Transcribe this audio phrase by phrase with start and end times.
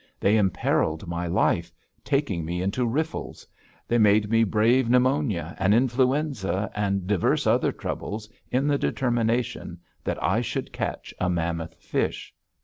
[0.19, 1.71] They imperiled my life,
[2.03, 3.45] taking me into riffles;
[3.87, 10.17] they made me brave pneumonia and influenza and divers other troubles in the determination that
[10.23, 12.33] I should catch a mammoth fish.